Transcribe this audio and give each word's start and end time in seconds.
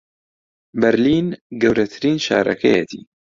بەرلین 0.81 1.27
گەورەترین 1.61 2.17
شارەکەیەتی 2.25 3.01